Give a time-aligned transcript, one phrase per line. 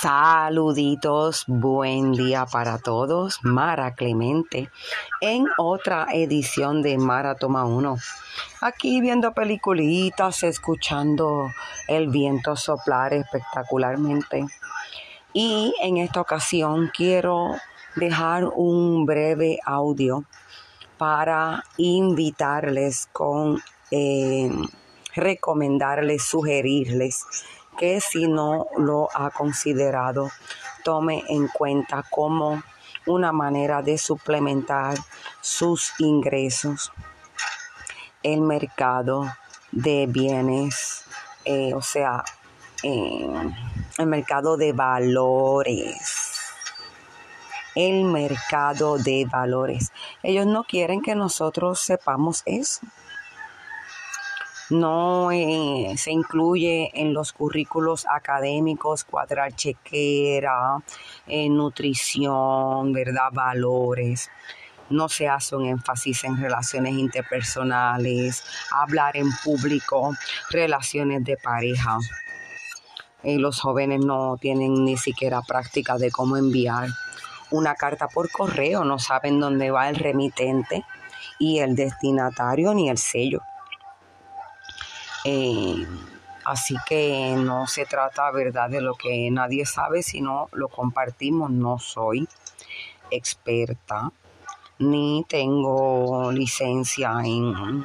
[0.00, 3.38] Saluditos, buen día para todos.
[3.42, 4.70] Mara Clemente
[5.20, 7.98] en otra edición de Mara Toma 1.
[8.62, 11.50] Aquí viendo peliculitas, escuchando
[11.86, 14.46] el viento soplar espectacularmente.
[15.34, 17.56] Y en esta ocasión quiero
[17.94, 20.24] dejar un breve audio
[20.96, 24.50] para invitarles con eh,
[25.14, 27.26] recomendarles, sugerirles
[27.80, 30.30] que si no lo ha considerado,
[30.84, 32.62] tome en cuenta como
[33.06, 34.98] una manera de suplementar
[35.40, 36.92] sus ingresos.
[38.22, 39.32] El mercado
[39.72, 41.06] de bienes,
[41.46, 42.22] eh, o sea,
[42.82, 43.26] eh,
[43.96, 46.36] el mercado de valores.
[47.74, 49.90] El mercado de valores.
[50.22, 52.82] Ellos no quieren que nosotros sepamos eso
[54.70, 60.78] no eh, se incluye en los currículos académicos cuadrar chequera,
[61.26, 63.30] eh, nutrición, ¿verdad?
[63.32, 64.30] Valores.
[64.88, 70.14] No se hace un énfasis en relaciones interpersonales, hablar en público,
[70.50, 71.98] relaciones de pareja.
[73.22, 76.88] Eh, los jóvenes no tienen ni siquiera práctica de cómo enviar
[77.50, 80.84] una carta por correo, no saben dónde va el remitente
[81.38, 83.42] y el destinatario ni el sello.
[85.24, 85.86] Eh,
[86.44, 91.50] así que no se trata, ¿verdad?, de lo que nadie sabe, sino lo compartimos.
[91.50, 92.28] No soy
[93.10, 94.12] experta
[94.80, 97.84] ni tengo licencia en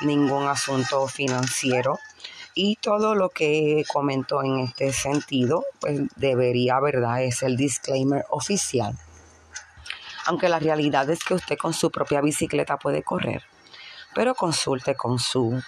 [0.00, 1.98] ningún asunto financiero
[2.54, 8.96] y todo lo que comento en este sentido pues debería verdad es el disclaimer oficial
[10.26, 13.42] aunque la realidad es que usted con su propia bicicleta puede correr
[14.14, 15.62] pero consulte con su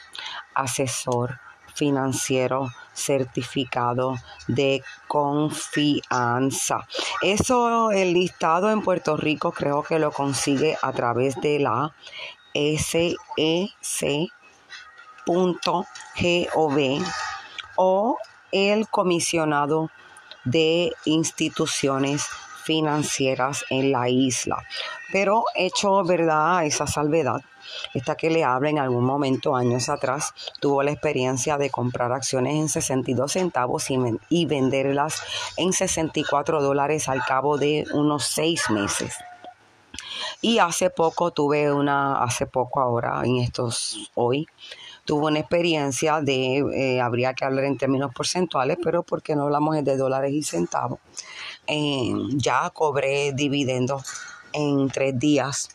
[0.55, 1.41] asesor
[1.75, 4.15] financiero certificado
[4.47, 6.87] de confianza.
[7.21, 11.93] Eso, el listado en Puerto Rico creo que lo consigue a través de la
[12.55, 13.19] sec.gov
[17.77, 18.19] o
[18.53, 19.91] el comisionado
[20.45, 22.29] de instituciones
[22.65, 24.65] financieras en la isla.
[25.13, 27.41] Pero hecho verdad esa salvedad,
[27.93, 32.55] esta que le habla en algún momento, años atrás, tuvo la experiencia de comprar acciones
[32.55, 33.87] en 62 centavos
[34.29, 35.23] y, venderlas
[35.57, 39.15] en 64 dólares al cabo de unos seis meses.
[40.41, 44.47] Y hace poco tuve una, hace poco ahora, en estos hoy,
[45.05, 49.83] tuve una experiencia de, eh, habría que hablar en términos porcentuales, pero porque no hablamos
[49.83, 50.99] de dólares y centavos,
[51.67, 54.05] eh, ya cobré dividendos
[54.53, 55.69] en tres días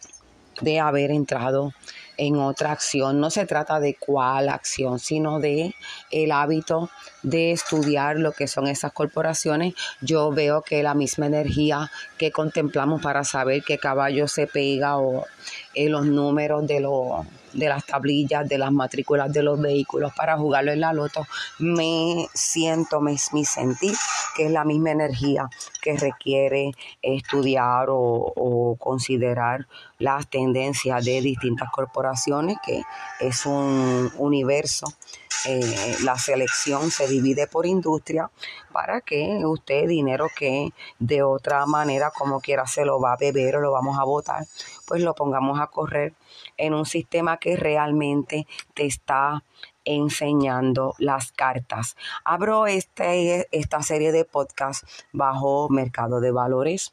[0.61, 1.73] de haber entrado
[2.17, 3.19] en otra acción.
[3.19, 5.73] No se trata de cuál acción, sino de
[6.11, 6.89] el hábito
[7.23, 9.73] de estudiar lo que son esas corporaciones.
[10.01, 15.25] Yo veo que la misma energía que contemplamos para saber qué caballo se pega o
[15.73, 20.37] eh, los números de los de las tablillas, de las matrículas de los vehículos para
[20.37, 21.25] jugarlo en la loto,
[21.59, 23.95] me siento, me, mi sentir
[24.35, 25.49] que es la misma energía
[25.81, 26.71] que requiere
[27.01, 32.81] estudiar o, considerar las tendencias de distintas corporaciones, que
[33.19, 34.87] es un universo.
[35.45, 38.29] Eh, la selección se divide por industria
[38.71, 43.55] para que usted dinero que de otra manera como quiera se lo va a beber
[43.55, 44.45] o lo vamos a votar,
[44.85, 46.13] pues lo pongamos a correr
[46.57, 49.43] en un sistema que realmente te está
[49.85, 51.95] enseñando las cartas.
[52.23, 56.91] Abro este, esta serie de podcasts bajo Mercado de Valores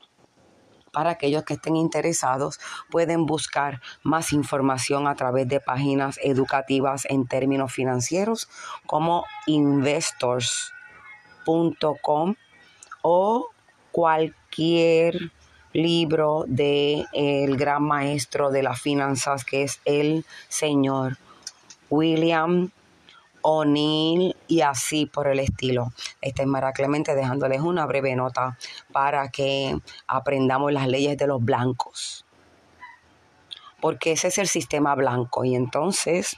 [0.97, 2.59] para aquellos que estén interesados
[2.89, 8.49] pueden buscar más información a través de páginas educativas en términos financieros
[8.87, 12.34] como investors.com
[13.03, 13.51] o
[13.93, 15.33] cualquier
[15.75, 21.19] libro de el gran maestro de las finanzas que es el señor
[21.91, 22.71] William
[23.49, 25.93] O'Neill y así por el estilo.
[26.21, 28.59] Esta es Mara Clemente dejándoles una breve nota
[28.93, 29.78] para que
[30.09, 32.26] aprendamos las leyes de los blancos.
[33.86, 35.44] Porque ese es el sistema blanco.
[35.44, 36.36] Y entonces